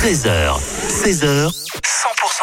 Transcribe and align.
13h, 0.00 0.56
16h, 0.88 1.50
100% 1.50 1.52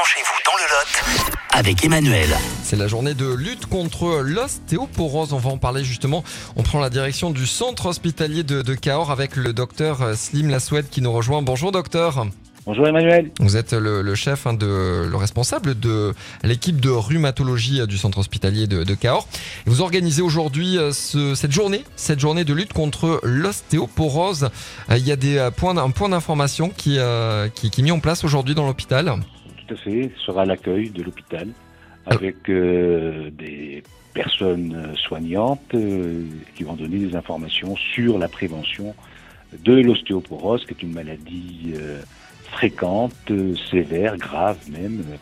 chez 0.06 0.22
vous 0.22 0.38
dans 0.46 0.56
le 0.57 0.64
Lot 0.69 1.38
avec 1.49 1.83
Emmanuel. 1.83 2.30
C'est 2.61 2.76
la 2.76 2.87
journée 2.87 3.15
de 3.15 3.33
lutte 3.33 3.65
contre 3.65 4.21
l'ostéoporose. 4.21 5.33
On 5.33 5.39
va 5.39 5.49
en 5.49 5.57
parler 5.57 5.83
justement. 5.83 6.23
On 6.55 6.62
prend 6.62 6.79
la 6.79 6.91
direction 6.91 7.31
du 7.31 7.47
centre 7.47 7.88
hospitalier 7.88 8.43
de, 8.43 8.75
Cahors 8.75 9.09
avec 9.09 9.35
le 9.35 9.54
docteur 9.54 10.15
Slim 10.15 10.51
Lassoued 10.51 10.88
qui 10.88 11.01
nous 11.01 11.12
rejoint. 11.12 11.41
Bonjour 11.41 11.71
docteur. 11.71 12.28
Bonjour 12.68 12.86
Emmanuel. 12.86 13.31
Vous 13.40 13.56
êtes 13.56 13.72
le, 13.72 14.02
le 14.02 14.13
chef, 14.15 14.46
hein, 14.46 14.54
de, 14.54 15.08
le 15.10 15.16
responsable 15.16 15.79
de 15.79 16.14
l'équipe 16.44 16.82
de 16.82 16.90
rhumatologie 16.90 17.80
euh, 17.80 17.86
du 17.86 17.98
centre 17.98 18.18
hospitalier 18.18 18.68
de, 18.68 18.84
de 18.84 18.94
Cahors. 18.94 19.26
Et 19.66 19.70
vous 19.70 19.80
organisez 19.80 20.22
aujourd'hui 20.22 20.78
euh, 20.78 20.92
ce- 20.92 21.34
cette 21.34 21.54
journée, 21.54 21.86
cette 21.96 22.20
journée 22.20 22.44
de 22.44 22.54
lutte 22.54 22.74
contre 22.74 23.22
l'ostéoporose. 23.24 24.50
Euh, 24.92 24.98
Il 24.98 25.08
y 25.08 25.14
a 25.14 25.16
des 25.16 25.48
points, 25.56 25.78
un 25.78 25.92
point 25.92 26.10
d'information 26.10 26.68
qui, 26.70 26.98
euh, 27.00 27.48
qui, 27.48 27.70
qui 27.70 27.80
est 27.80 27.84
mis 27.86 27.92
en 27.92 28.02
place 28.02 28.25
aujourd'hui 28.25 28.54
dans 28.54 28.68
l'hôpital. 28.68 29.14
Tout 29.66 29.74
à 29.74 29.78
fait. 29.78 30.11
Ce 30.18 30.25
sera 30.25 30.44
l'accueil 30.44 30.89
de 30.89 31.04
l'hôpital 31.04 31.47
avec 32.05 32.49
euh, 32.49 33.30
des 33.31 33.81
personnes 34.13 34.94
soignantes 35.08 35.61
euh, 35.73 36.25
qui 36.58 36.63
vont 36.63 36.73
donner 36.73 36.97
des 36.97 37.16
informations 37.16 37.77
sur 37.77 38.17
la 38.17 38.27
prévention 38.27 38.94
de 39.63 39.72
l'ostéoporose, 39.72 40.66
qui 40.66 40.73
est 40.73 40.84
une 40.84 40.91
maladie 40.94 41.72
euh, 41.77 42.02
fréquente, 42.51 43.13
euh, 43.31 43.55
sévère, 43.71 44.17
grave 44.17 44.57
même, 44.69 45.03
euh, 45.11 45.17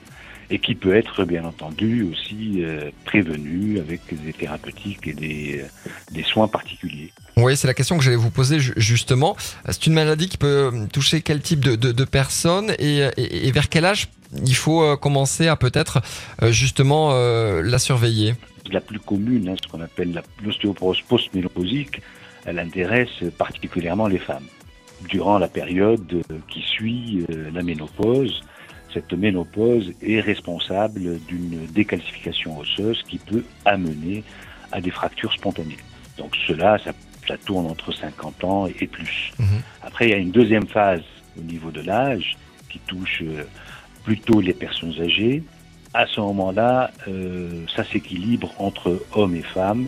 et 0.52 0.60
qui 0.60 0.76
peut 0.76 0.96
être 0.96 1.26
bien 1.26 1.44
entendu 1.44 2.04
aussi 2.04 2.64
euh, 2.64 2.92
prévenue 3.04 3.80
avec 3.80 4.02
des 4.24 4.32
thérapeutiques 4.32 5.08
et 5.08 5.14
des, 5.14 5.66
des 6.12 6.24
soins 6.24 6.48
particuliers. 6.48 7.12
Oui, 7.38 7.58
c'est 7.58 7.68
la 7.68 7.74
question 7.74 7.98
que 7.98 8.04
j'allais 8.04 8.16
vous 8.16 8.30
poser 8.30 8.60
ju- 8.60 8.74
justement. 8.78 9.36
C'est 9.70 9.88
une 9.88 9.94
maladie 9.94 10.30
qui 10.30 10.38
peut 10.38 10.72
toucher 10.94 11.22
quel 11.22 11.42
type 11.42 11.62
de, 11.62 11.76
de, 11.76 11.92
de 11.92 12.04
personnes 12.06 12.72
et, 12.78 13.00
et- 13.18 13.48
et 13.48 13.52
vers 13.52 13.70
quel 13.70 13.86
âge 13.86 14.08
il 14.46 14.56
faut 14.56 14.96
commencer 14.98 15.48
à 15.48 15.56
peut-être 15.56 16.02
justement 16.52 17.14
la 17.62 17.80
surveiller? 17.80 18.36
La 18.72 18.82
plus 18.82 19.00
commune, 19.00 19.48
hein, 19.50 19.56
ce 19.64 19.68
qu'on 19.70 19.82
appelle 19.82 20.22
l'ostéoporose 20.44 21.02
post-ménopausique, 21.08 22.02
elle 22.46 22.60
intéresse 22.60 23.24
particulièrement 23.38 24.08
les 24.08 24.18
femmes. 24.18 24.46
Durant 25.08 25.38
la 25.38 25.48
période 25.48 26.24
qui 26.50 26.62
suit 26.62 27.26
euh, 27.30 27.52
la 27.54 27.62
ménopause, 27.62 28.42
cette 28.94 29.14
ménopause 29.14 29.92
est 30.02 30.20
responsable 30.20 31.20
d'une 31.28 31.66
décalcification 31.68 32.58
osseuse 32.60 33.04
qui 33.08 33.18
peut 33.18 33.44
amener 33.66 34.24
à 34.72 34.82
des 34.82 34.92
fractures 34.92 35.34
spontanées. 35.34 35.78
Donc 36.18 36.36
cela, 36.48 36.78
ça, 36.80 36.92
ça 37.28 37.38
tourne 37.38 37.68
entre 37.68 37.92
50 37.92 38.44
ans 38.46 38.68
et 38.68 38.88
plus. 38.88 39.32
Mhm. 39.38 39.62
Après, 39.84 40.08
il 40.08 40.12
y 40.12 40.14
a 40.14 40.18
une 40.18 40.32
deuxième 40.32 40.68
phase 40.68 41.04
au 41.38 41.42
niveau 41.42 41.72
de 41.72 41.82
l'âge 41.82 42.38
qui 42.70 42.80
touche 42.80 43.22
euh, 43.24 43.44
plutôt 44.04 44.40
les 44.40 44.54
personnes 44.54 44.94
âgées, 45.02 45.44
à 45.96 46.06
ce 46.08 46.20
moment-là, 46.20 46.92
euh, 47.08 47.64
ça 47.74 47.86
s'équilibre 47.86 48.54
entre 48.58 49.02
hommes 49.14 49.36
et 49.36 49.42
femmes 49.42 49.88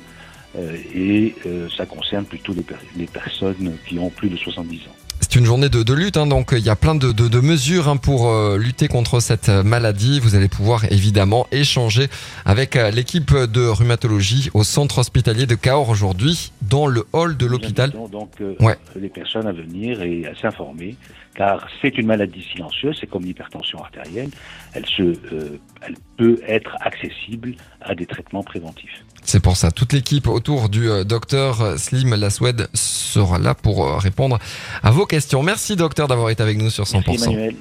et 0.95 1.36
euh, 1.45 1.67
ça 1.75 1.86
concerne 1.86 2.25
plutôt 2.25 2.53
les, 2.53 2.61
per- 2.63 2.75
les 2.97 3.05
personnes 3.05 3.77
qui 3.88 4.00
ont 4.00 4.09
plus 4.09 4.30
de 4.30 4.38
70 4.38 4.77
ans. 4.88 4.95
C'est 5.19 5.36
une 5.36 5.45
journée 5.45 5.67
de, 5.67 5.81
de 5.83 5.94
lutte, 5.94 6.16
hein, 6.16 6.27
donc 6.27 6.53
euh, 6.53 6.59
il 6.59 6.66
y 6.66 6.69
a 6.69 6.75
plein 6.75 6.94
de, 6.95 7.11
de- 7.11 7.27
de 7.27 7.39
mesures 7.39 7.89
hein, 7.89 7.97
pour 7.97 8.30
euh, 8.30 8.58
lutter 8.58 8.88
contre 8.88 9.19
cette 9.19 9.50
euh, 9.50 9.63
maladie. 9.63 10.19
Vous 10.19 10.35
allez 10.35 10.47
pouvoir 10.47 10.85
évidemment 10.91 11.47
échanger 11.52 12.08
avec 12.45 12.75
euh, 12.75 12.91
l'équipe 12.91 13.33
de 13.35 13.67
rhumatologie 13.67 14.50
au 14.53 14.63
centre 14.63 15.00
hospitalier 15.00 15.45
de 15.47 15.55
Cahors 15.55 15.89
aujourd'hui 15.89 16.52
dans 16.61 16.85
le 16.88 17.05
hall 17.13 17.35
de 17.35 17.45
l'hôpital. 17.45 17.91
Donc 18.11 18.31
euh, 18.41 18.55
Ouais. 18.59 18.78
les 18.95 19.09
personnes 19.09 19.47
à 19.47 19.52
venir 19.52 20.02
et 20.02 20.28
à 20.28 20.35
s'informer, 20.39 20.95
car 21.35 21.67
c'est 21.81 21.97
une 21.97 22.05
maladie 22.08 22.44
silencieuse, 22.53 22.95
c'est 23.02 23.08
comme 23.08 23.23
l'hypertension 23.23 23.80
artérielle, 23.83 24.30
elle, 24.73 24.85
se, 24.85 25.02
euh, 25.02 25.59
elle 25.81 25.95
peut 26.17 26.39
être 26.47 26.75
accessible 26.80 27.55
à 27.81 27.95
des 27.95 28.05
traitements 28.05 28.44
préventifs. 28.44 29.03
C'est 29.28 29.42
pour 29.42 29.58
ça. 29.58 29.72
Toute 29.72 29.92
l'équipe 29.92 30.26
autour 30.28 30.70
du 30.70 30.90
euh, 30.90 31.04
docteur 31.04 31.78
Slim 31.78 32.16
Lassoued 32.16 32.70
sera 32.74 33.38
là 33.40 33.54
pour 33.54 33.86
euh, 33.86 33.98
répondre 33.98 34.40
à 34.82 34.92
vos 34.92 35.06
questions. 35.06 35.44
Merci 35.44 35.76
docteur 35.76 36.08
d'avoir 36.08 36.30
été 36.30 36.42
avec 36.42 36.58
nous 36.58 36.70
sur 36.70 36.86
100%. 36.86 37.04
Merci 37.06 37.26
Emmanuel. 37.26 37.56